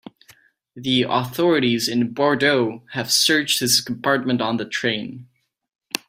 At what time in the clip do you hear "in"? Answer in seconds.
1.87-2.11